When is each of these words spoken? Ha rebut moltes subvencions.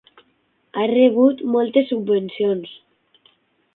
Ha 0.77 0.85
rebut 0.93 1.43
moltes 1.57 1.87
subvencions. 1.93 2.77